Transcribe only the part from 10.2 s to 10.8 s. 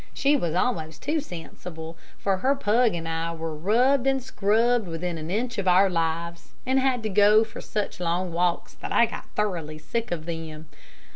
them.